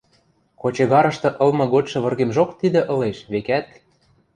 [0.61, 3.67] Кочегарышты ылмы годшы выргемжок тидӹ ылеш, векӓт.